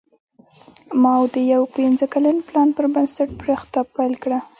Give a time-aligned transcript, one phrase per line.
[1.01, 4.39] ماوو د یو پنځه کلن پلان پر بنسټ پراختیا پیل کړه.